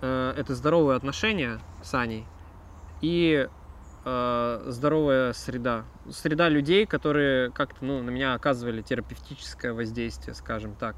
[0.00, 2.26] э, это здоровое отношение с Аней
[3.00, 3.48] и
[4.04, 5.84] э, здоровая среда.
[6.10, 10.96] Среда людей, которые как-то ну, на меня оказывали терапевтическое воздействие, скажем так.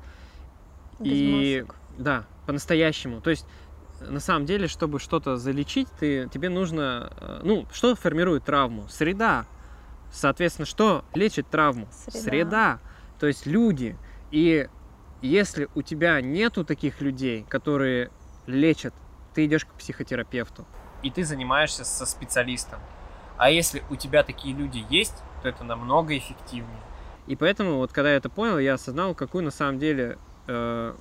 [1.00, 1.76] Без и масок.
[1.98, 3.20] да, по-настоящему.
[3.20, 3.46] То есть
[4.00, 7.12] на самом деле, чтобы что-то залечить, ты, тебе нужно...
[7.20, 8.86] Э, ну, что формирует травму?
[8.88, 9.46] Среда.
[10.10, 11.88] Соответственно, что лечит травму?
[11.90, 12.20] Среда.
[12.20, 12.78] Среда.
[13.18, 13.96] То есть люди.
[14.30, 14.68] И
[15.22, 18.10] если у тебя нету таких людей, которые
[18.46, 18.94] лечат,
[19.34, 20.64] ты идешь к психотерапевту.
[21.02, 22.80] И ты занимаешься со специалистом.
[23.36, 26.80] А если у тебя такие люди есть, то это намного эффективнее.
[27.26, 30.94] И поэтому вот когда я это понял, я осознал, какую на самом деле, э,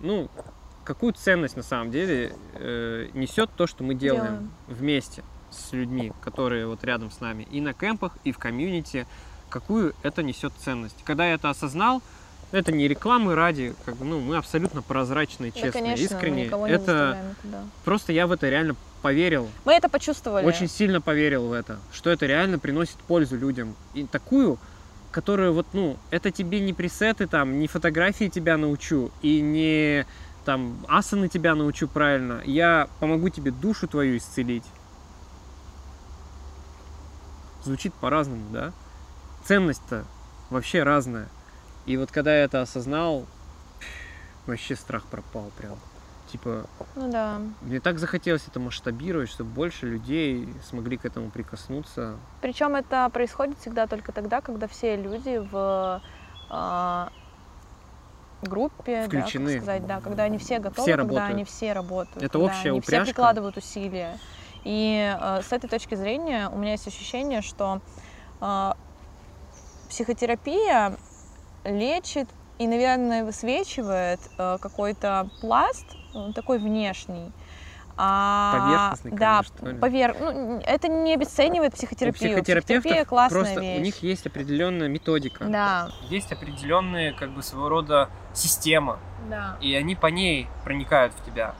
[0.00, 0.28] ну,
[0.84, 4.50] какую ценность на самом деле э, несет то, что мы делаем, Делаем.
[4.66, 9.06] вместе с людьми, которые вот рядом с нами, и на кемпах, и в комьюнити,
[9.50, 10.96] какую это несет ценность.
[11.04, 12.02] Когда я это осознал,
[12.50, 16.44] это не рекламы ради, как бы, ну, мы абсолютно прозрачные, Да, честные, конечно, мы искренние.
[16.48, 17.58] не это заставляем никуда.
[17.84, 20.44] просто я в это реально поверил, Мы это почувствовали.
[20.46, 23.76] очень сильно поверил в это, что это реально приносит пользу людям.
[23.94, 24.58] И такую,
[25.10, 30.06] которую вот, ну, это тебе не пресеты там, не фотографии тебя научу, и не
[30.44, 32.40] там асаны тебя научу правильно.
[32.46, 34.64] Я помогу тебе душу твою исцелить.
[37.62, 38.72] Звучит по-разному, да?
[39.44, 40.04] Ценность-то
[40.48, 41.28] вообще разная.
[41.88, 43.24] И вот когда я это осознал,
[44.46, 45.76] вообще страх пропал прям.
[46.30, 47.40] Типа, Ну да.
[47.62, 52.16] мне так захотелось это масштабировать, чтобы больше людей смогли к этому прикоснуться.
[52.42, 56.02] Причем это происходит всегда только тогда, когда все люди в
[56.50, 57.10] а,
[58.42, 59.56] группе, да, как Включены.
[59.56, 61.30] сказать, да, когда они все готовы, Все когда работают.
[61.30, 63.06] они все работают, Это общая они все упряжка.
[63.06, 64.18] прикладывают усилия.
[64.64, 67.80] И э, с этой точки зрения у меня есть ощущение, что
[68.42, 68.72] э,
[69.88, 70.98] психотерапия
[71.68, 72.28] лечит
[72.58, 77.30] и, наверное, высвечивает э, какой-то пласт э, такой внешний.
[78.00, 79.78] А, Поверхностный, да, конечно, что ли?
[79.78, 80.16] повер...
[80.20, 82.30] ну, это не обесценивает У психотерапию.
[82.30, 83.78] психотерапевтов Психотерапия классная просто вещь.
[83.78, 85.44] у них есть определенная методика.
[85.46, 89.56] Да, Есть определенные, как бы, своего рода система, да.
[89.60, 91.54] и они по ней проникают в тебя.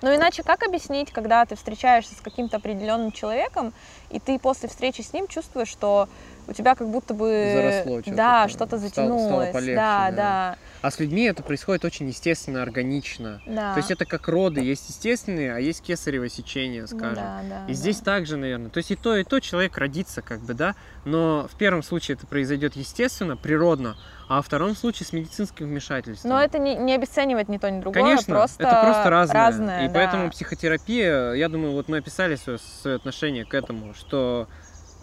[0.00, 3.72] Ну иначе как объяснить, когда ты встречаешься с каким-то определенным человеком,
[4.10, 6.08] и ты после встречи с ним чувствуешь, что
[6.46, 10.16] у тебя как будто бы Заросло что-то да, что-то стало- стало затянулось, полегче, да, да.
[10.16, 13.42] да, А с людьми это происходит очень естественно, органично.
[13.46, 13.72] да.
[13.74, 17.16] То есть это как роды, есть естественные, а есть кесарево сечение, Ну скажем.
[17.16, 18.04] да, да, И здесь да.
[18.14, 18.70] также, наверное.
[18.70, 20.74] То есть и то, и то человек родится, как бы, да.
[21.04, 23.96] Но в первом случае это произойдет естественно, природно,
[24.30, 26.30] а во втором случае с медицинским вмешательством.
[26.30, 29.34] Но это не, не обесценивать ни то, ни другое, Конечно, просто это просто разное.
[29.42, 29.94] разное, и да.
[29.94, 34.48] поэтому психотерапия, я думаю, вот мы описали свое, свое отношение к этому, что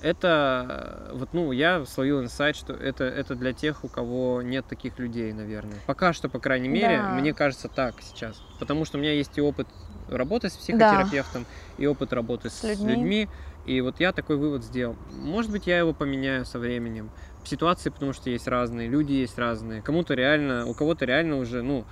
[0.01, 4.99] это, вот, ну, я словил инсайт, что это, это для тех, у кого нет таких
[4.99, 5.79] людей, наверное.
[5.87, 7.09] Пока что, по крайней мере, Да.
[7.09, 8.41] мне кажется так сейчас.
[8.59, 9.67] Потому что у меня есть и опыт
[10.09, 11.45] работы с психотерапевтом,
[11.77, 12.93] и опыт работы с, людьми.
[12.93, 13.29] людьми.
[13.65, 14.95] И вот я такой вывод сделал.
[15.11, 17.09] Может быть, я его поменяю со временем.
[17.43, 19.81] Ситуации, потому что есть разные, люди есть разные.
[19.81, 21.85] Кому-то реально, у кого-то реально уже, ну,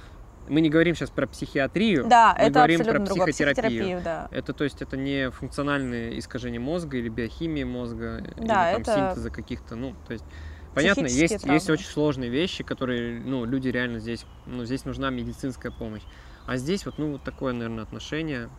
[0.47, 3.27] мы не говорим сейчас про психиатрию, Да, мы это говорим про другое.
[3.31, 3.53] психотерапию.
[3.53, 4.27] Психотерапию, да.
[4.31, 9.09] Это, то есть, это не функциональные искажения мозга или биохимии мозга, Да, или там это
[9.09, 10.25] синтеза каких-то, ну, то есть,
[10.73, 11.61] понятно, есть, есть травмы.
[11.73, 16.03] очень сложные вещи, которые, ну, люди реально здесь, ну, здесь нужна медицинская помощь.
[16.45, 18.49] А здесь вот, ну, вот такое, наверное, отношение.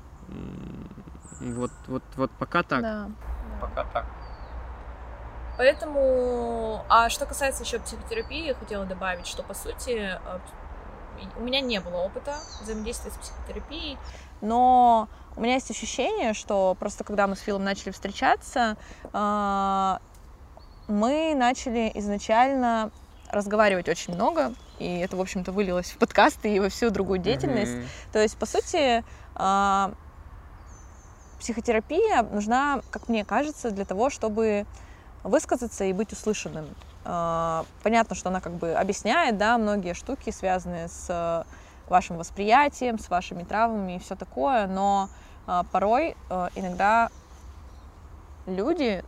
[1.40, 2.81] Вот, вот, вот пока так.
[2.81, 3.11] Да.
[3.61, 4.07] Пока так.
[5.57, 10.38] Поэтому, а что касается еще психотерапии, я хотела добавить, что по сути э,
[11.37, 13.99] у меня не было опыта взаимодействия с психотерапией,
[14.41, 18.77] но у меня есть ощущение, что просто когда мы с Филом начали встречаться,
[19.13, 20.01] а,
[20.87, 22.91] мы начали изначально
[23.31, 27.75] разговаривать очень много, и это, в общем-то, вылилось в подкасты и во всю другую деятельность.
[27.75, 27.87] Мгм.
[28.13, 29.93] То есть, по сути, а,
[31.41, 34.67] психотерапия нужна, как мне кажется, для того, чтобы
[35.23, 36.67] высказаться и быть услышанным.
[37.05, 41.45] А, Понятно, что она как бы объясняет, да, многие штуки, связанные с э,
[41.88, 45.11] вашим восприятием, с вашими травмами и все такое, но
[45.47, 47.11] а, порой э, иногда
[48.47, 49.05] люди,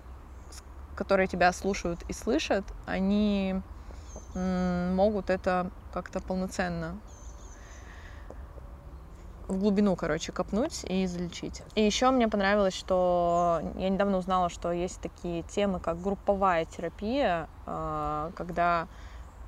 [0.94, 3.60] которые тебя слушают и слышат, они
[4.34, 6.96] могут это как-то полноценно
[9.48, 11.62] в глубину, короче, копнуть и излечить.
[11.74, 17.48] И еще мне понравилось, что я недавно узнала, что есть такие темы, как групповая терапия,
[17.64, 18.88] а, когда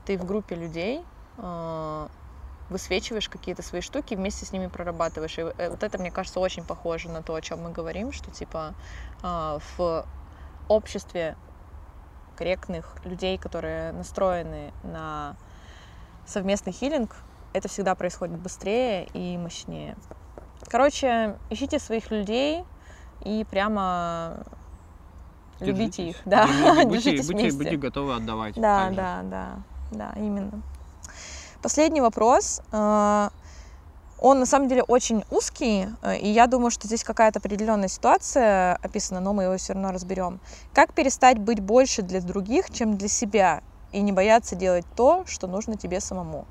[0.05, 1.03] ты в группе людей
[1.37, 2.09] а,
[2.71, 5.39] высвечиваешь какие-то свои штуки, вместе с ними прорабатываешь.
[5.39, 8.31] И э, вот это, мне кажется, очень похоже на то, о чем мы говорим, что
[8.31, 8.75] типа
[9.23, 10.07] а, в
[10.69, 11.37] обществе
[12.37, 15.37] корректных людей, которые настроены на
[16.27, 17.17] совместный хилинг,
[17.59, 19.97] это всегда происходит быстрее и мощнее.
[20.69, 22.65] Короче, ищите своих людей
[23.25, 24.45] и прямо
[25.61, 26.17] любите Держитесь.
[26.17, 27.59] их, да, Будьте- будьте, держитесь будьте, вместе.
[27.59, 28.55] будьте готовы отдавать.
[28.55, 28.97] Да, также.
[28.97, 29.49] да, да,
[29.93, 30.63] да, именно.
[31.63, 32.61] Последний вопрос.
[32.73, 33.29] Э,
[34.21, 38.75] Он на самом деле очень узкий, э, и я думаю, что здесь какая-то определенная ситуация
[38.83, 40.41] описана, но мы его все равно разберем.
[40.75, 45.47] Как перестать быть больше для других, чем для себя, и не бояться делать то, что
[45.47, 46.47] нужно тебе самому?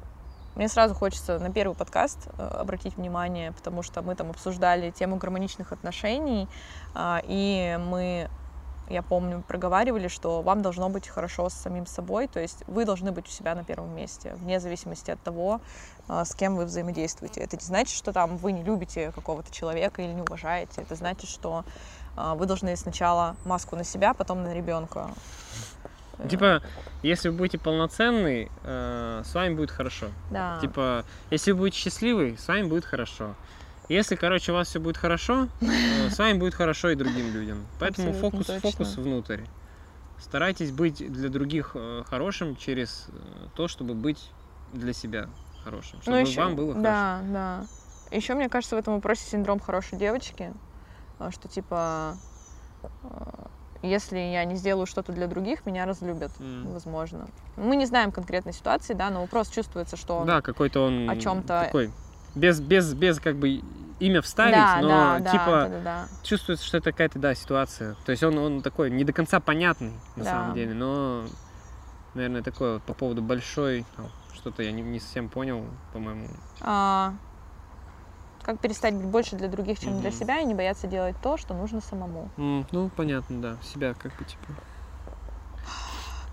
[0.57, 5.17] Мне сразу хочется на первый подкаст э, обратить внимание, потому что мы там обсуждали тему
[5.17, 6.49] гармоничных отношений,
[6.95, 8.27] а, и мы
[8.89, 13.11] я помню, проговаривали, что вам должно быть хорошо с самим собой, то есть вы должны
[13.11, 15.61] быть у себя на первом месте, вне зависимости от того,
[16.07, 17.41] а, с кем вы взаимодействуете.
[17.41, 20.81] Это не значит, что там вы не любите какого-то человека или не уважаете.
[20.81, 21.65] Это значит, что
[22.15, 25.09] а, вы должны сначала маску на себя, потом на ребенка.
[26.29, 26.61] Типа,
[27.03, 30.07] если вы будете полноценный, э, с вами будет хорошо.
[30.31, 30.57] Да.
[30.61, 33.35] Типа, если вы будете счастливый, с вами будет хорошо.
[33.89, 35.65] Если, короче, у вас все будет хорошо, э,
[36.09, 37.65] с вами будет хорошо и другим людям.
[37.79, 38.71] Поэтому Абсолютно фокус, точно.
[38.71, 39.41] фокус внутрь.
[40.19, 44.31] Старайтесь быть для других э, хорошим через э, то, чтобы быть
[44.73, 45.29] для себя
[45.63, 46.01] хорошим.
[46.01, 46.77] Чтобы ещё- вам было хорошо.
[46.77, 47.65] Ну, Да, да.
[48.15, 50.53] Еще, мне кажется, в этом вопросе синдром хорошей девочки,
[51.19, 52.17] а, что типа,
[53.81, 56.71] если я не сделаю что-то для других, меня разлюбят, М.
[56.71, 57.27] возможно.
[57.55, 60.25] Мы не знаем конкретной ситуации, да, но просто чувствуется, что он...
[60.27, 61.91] Да, какой-то он о чём-то- такой.
[62.35, 63.61] Без, без, без как бы
[63.99, 66.07] имя вставить, да, но да, типа да, да, да.
[66.23, 67.95] чувствуется, что это какая-то, да, ситуация.
[68.05, 70.29] То есть он, он такой не до конца понятный, на Да.
[70.29, 71.25] самом деле, но,
[72.13, 73.85] наверное, такое вот по поводу большой,
[74.35, 76.27] что-то я не, не совсем понял, по-моему.
[76.61, 77.13] А,
[78.47, 80.19] как перестать быть больше для других, чем для Мгм.
[80.19, 82.29] себя, и не бояться делать то, что нужно самому.
[82.37, 84.63] М, ну, понятно, да, себя как бы, типа.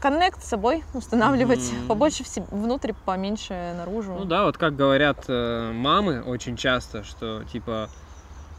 [0.00, 1.88] Коннект с собой устанавливать, Мгм.
[1.88, 4.12] побольше в себе, внутрь, поменьше наружу.
[4.14, 7.88] Ну да, вот как говорят э, мамы очень часто, что, типа,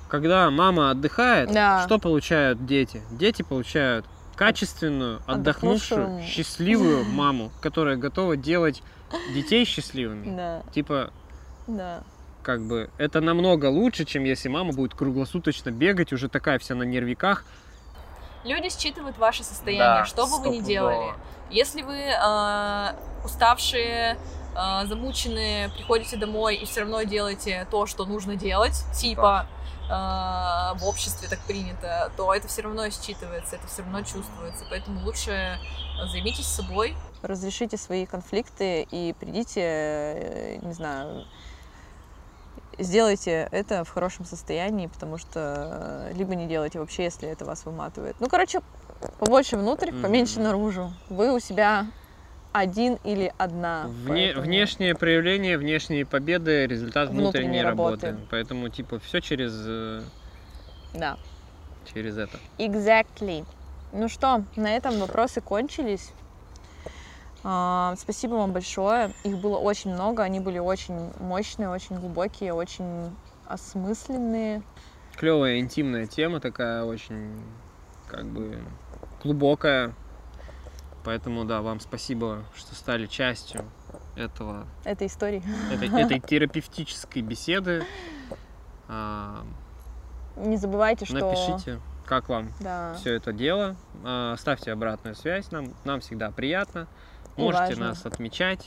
[0.10, 1.82] когда мама отдыхает, Да.
[1.86, 3.04] что получают дети?
[3.12, 6.30] Дети получают качественную, отдохнувшую, Отдохнувшую.
[6.30, 8.82] счастливую маму, которая готова делать
[9.34, 10.26] детей счастливыми.
[10.36, 11.10] Да, Типа,
[11.68, 12.04] да.
[12.46, 16.84] Как бы, это намного лучше, чем если мама будет круглосуточно бегать, уже такая вся на
[16.84, 17.44] нервиках.
[18.44, 21.16] Люди считывают ваше состояние, что бы вы ни делали.
[21.50, 24.20] Если вы э, уставшие,
[24.56, 29.48] э, замученные, приходите домой и все равно делаете то, что нужно делать, типа
[29.86, 34.66] э, в обществе так принято, то это все равно считывается, это все равно чувствуется.
[34.70, 35.58] Поэтому лучше
[36.12, 36.96] займитесь собой.
[37.24, 41.26] Разрешите свои конфликты и придите, э, не знаю,
[42.78, 47.66] сделайте это в хорошем состоянии, потому что э, либо не делайте вообще, если это вас
[47.66, 48.16] выматывает.
[48.20, 48.62] Ну, короче,
[49.20, 50.92] побольше внутрь, поменьше наружу.
[51.10, 51.88] Вы у себя
[52.54, 53.86] один или одна.
[53.88, 58.08] Вне- поэтому- Внешнее проявление, внешние победы, результат внутренней, Внутренней работы.
[58.08, 58.28] работы.
[58.32, 60.02] Поэтому, типа, все через, э,
[60.94, 61.18] Да.
[61.94, 62.38] через это.
[62.58, 63.46] Exactly.
[63.92, 66.12] Ну что, на этом вопросы кончились.
[67.48, 69.12] А, Спасибо вам большое.
[69.24, 73.16] Их было очень много, они были очень мощные, очень глубокие, очень
[73.48, 74.64] осмысленные.
[75.16, 77.40] Клевая интимная тема такая, очень,
[78.08, 78.58] как бы,
[79.24, 79.94] глубокая.
[81.04, 83.64] Поэтому, да, вам спасибо, что стали частью
[84.16, 85.44] этого, этой истории.
[85.72, 87.84] этой, этой терапевтической беседы.
[88.88, 89.44] А,
[90.36, 91.14] Не забывайте, что...
[91.20, 92.96] Напишите, как вам Да.
[92.96, 93.76] все это дело.
[94.04, 96.88] А, Ставьте обратную связь, нам, нам всегда приятно.
[97.38, 97.88] Можете важно.
[97.89, 98.65] нас отмечать,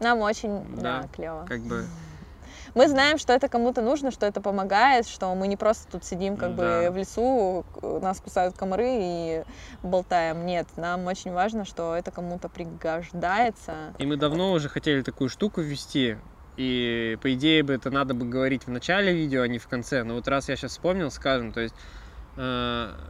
[0.00, 1.44] Нам очень, да, Да, клево.
[1.48, 1.84] как бы
[2.74, 6.36] Мы знаем, что это кому-то нужно, что это помогает, что мы не просто тут сидим
[6.36, 6.90] как бы Да.
[6.92, 9.42] в лесу, нас кусают комары и
[9.82, 10.44] болтаем.
[10.46, 13.94] Нет, нам очень важно, что это кому-то пригождается.
[13.98, 16.18] И мы давно уже хотели такую штуку ввести.
[16.56, 20.02] И по идее бы это надо бы говорить в начале видео, а не в конце.
[20.04, 21.74] Но вот раз я сейчас вспомнил, скажем, то есть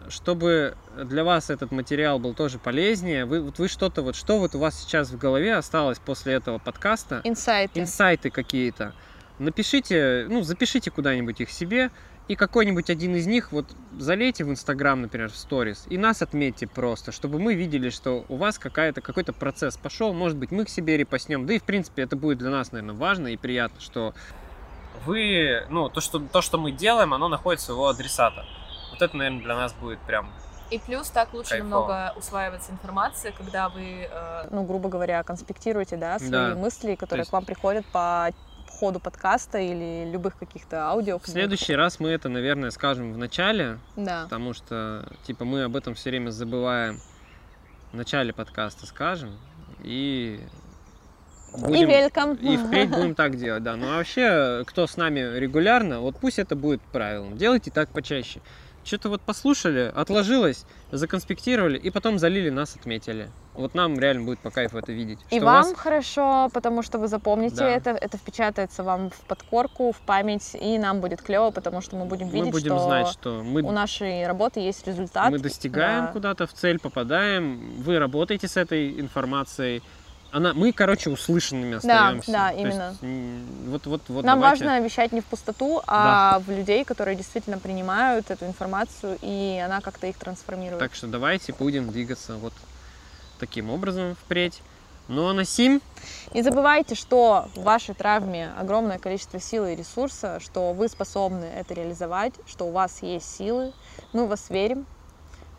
[0.09, 4.55] чтобы для вас этот материал был тоже полезнее, вы, вот вы что-то, вот что вот
[4.55, 7.79] у вас сейчас в голове осталось после этого подкаста, Инсайты.
[7.79, 8.95] инсайты какие-то,
[9.39, 11.91] напишите, ну, запишите куда-нибудь их себе,
[12.29, 13.67] и какой-нибудь один из них вот
[13.99, 18.37] залейте в Инстаграм, например, в сторис, и нас отметьте просто, чтобы мы видели, что у
[18.37, 22.03] вас какая-то, какой-то процесс пошел, может быть, мы к себе репостнем, да и, в принципе,
[22.03, 24.15] это будет для нас, наверное, важно и приятно, что
[25.05, 28.47] вы, ну, то, что, то, что мы делаем, оно находится у адресата.
[28.91, 30.31] Вот это, наверное, для нас будет прям
[30.71, 31.69] И плюс так лучше Кайфово.
[31.71, 34.09] намного усваивается информация, когда вы,
[34.51, 36.55] ну, грубо говоря, конспектируете, да, свои Да.
[36.55, 38.31] мысли, которые есть- к вам приходят по
[38.79, 41.19] ходу подкаста или любых каких-то аудио.
[41.19, 44.25] В следующий раз мы это, наверное, скажем в начале, Да.
[44.25, 47.01] потому что, типа, мы об этом все время забываем.
[47.93, 49.39] В начале подкаста скажем,
[49.83, 50.47] и
[51.67, 52.35] И велкам.
[52.35, 53.75] и впредь будем так делать, да.
[53.77, 57.39] Ну а вообще, кто с нами регулярно, вот пусть это будет правилом.
[57.39, 58.41] Делайте так почаще.
[58.89, 63.29] Что-то вот послушали, отложилось, законспектировали, и потом залили, нас отметили.
[63.53, 65.19] Вот нам реально будет по кайфу это видеть.
[65.29, 67.69] И что вам вас- хорошо, потому что вы запомните Да.
[67.69, 72.07] это, это впечатается вам в подкорку, в память, и нам будет клево, потому что мы
[72.07, 75.31] будем видеть, мы будем что знать, что мы у нашей работы есть результат.
[75.31, 76.13] мы достигаем да.
[76.13, 77.83] куда-то в цель, попадаем.
[77.83, 79.83] Вы работаете с этой информацией,
[80.31, 82.31] она, мы, короче, услышанными остаемся.
[82.33, 82.95] да, То есть, именно.
[83.03, 84.65] м, вот, вот, вот Нам давайте.
[84.65, 89.81] важно вещать не в пустоту, а в людей, которые действительно принимают эту информацию, и она
[89.81, 90.81] как-то их трансформирует.
[90.81, 92.53] Так что давайте будем двигаться вот
[93.39, 94.61] таким образом впредь.
[95.09, 95.81] Ну а на сим,
[96.35, 101.73] Не забывайте, что в вашей травме огромное количество силы и ресурса, что вы способны это
[101.73, 103.73] реализовать, что у вас есть силы.
[104.13, 104.85] Мы в вас верим,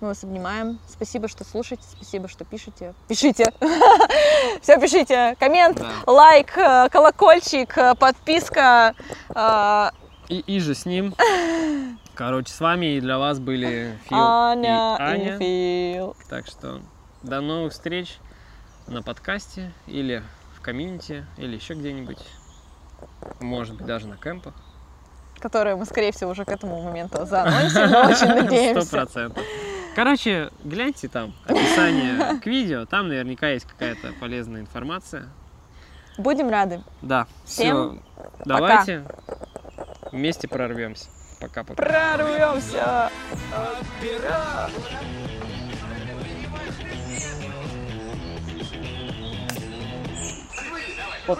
[0.01, 0.79] мы вас обнимаем.
[0.87, 2.93] Спасибо, что слушаете, спасибо, что пишете.
[3.07, 3.51] Пишите!
[4.61, 5.35] Все пишите!
[5.39, 8.95] Коммент, лайк, э, колокольчик, э, подписка.
[9.35, 9.89] э,
[10.29, 11.13] И, и же с ним.
[12.15, 15.35] Короче, с вами и для вас были Фил Аня и Аня.
[15.35, 16.15] и Фил.
[16.29, 16.81] Так что
[17.23, 18.17] до новых встреч
[18.87, 20.23] на подкасте или
[20.57, 22.19] в комьюнити, или еще где-нибудь.
[23.39, 24.53] Может быть, даже на кемпах.
[25.39, 28.89] Которые мы, скорее всего, уже к этому моменту заанонсим, но очень Сто надеемся.
[28.91, 29.43] процентов.
[29.95, 35.27] Короче, гляньте там описание к видео, там наверняка есть какая-то полезная информация.
[36.17, 36.83] Будем рады.
[37.01, 38.01] Да, Всем
[38.35, 39.05] все, давайте
[40.11, 41.09] вместе прорвемся.
[41.39, 41.81] Пока-пока.
[41.81, 43.09] Прорвемся!
[51.27, 51.39] Вот.